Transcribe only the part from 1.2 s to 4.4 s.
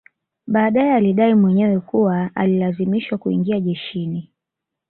mwenyewe kuwa alilazimishwa kuingia jeshini